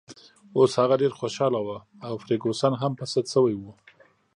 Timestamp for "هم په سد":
2.81-3.25